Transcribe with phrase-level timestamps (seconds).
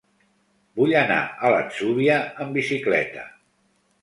[0.79, 2.17] Vull anar a l'Atzúbia
[2.47, 3.29] amb bicicleta.